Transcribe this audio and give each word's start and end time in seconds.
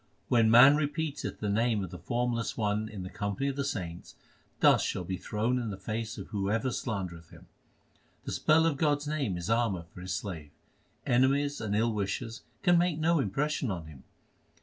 When 0.29 0.49
man 0.49 0.77
repeateth 0.77 1.41
the 1.41 1.47
name 1.47 1.83
of 1.83 1.91
the 1.91 1.99
Formless 1.99 2.57
One 2.57 2.89
in 2.89 3.03
the 3.03 3.09
company 3.11 3.49
of 3.49 3.55
the 3.55 3.63
saints, 3.63 4.15
Dust 4.59 4.83
shall 4.87 5.03
be 5.03 5.17
thrown 5.17 5.59
in 5.59 5.69
the 5.69 5.77
face 5.77 6.17
of 6.17 6.29
whoever 6.29 6.71
slandereth 6.71 7.29
him. 7.29 7.45
The 8.25 8.31
spell 8.31 8.65
of 8.65 8.77
God 8.77 8.97
s 8.97 9.05
name 9.05 9.33
2 9.35 9.37
is 9.37 9.49
armour 9.51 9.83
for 9.93 10.01
His 10.01 10.15
slave: 10.15 10.49
Enemies 11.05 11.61
and 11.61 11.75
ill 11.75 11.93
wishers 11.93 12.41
can 12.63 12.79
make 12.79 12.97
no 12.97 13.19
impression 13.19 13.69
on 13.69 13.85
him. 13.85 14.03